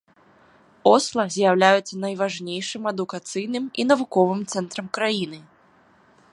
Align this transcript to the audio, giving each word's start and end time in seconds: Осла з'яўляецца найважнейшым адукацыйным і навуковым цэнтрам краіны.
Осла 0.91 1.25
з'яўляецца 1.35 1.93
найважнейшым 2.05 2.83
адукацыйным 2.93 3.65
і 3.83 3.85
навуковым 3.93 4.41
цэнтрам 4.55 4.87
краіны. 4.99 5.39